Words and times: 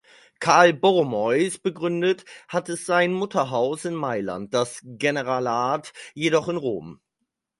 Karl 0.39 0.73
Borromäus 0.73 1.59
begründet, 1.59 2.25
hat 2.47 2.69
es 2.69 2.87
sein 2.87 3.13
Mutterhaus 3.13 3.85
in 3.85 3.93
Mailand, 3.93 4.51
das 4.51 4.81
Generalat 4.83 5.93
jedoch 6.15 6.49
in 6.49 6.57
Rom. 6.57 6.99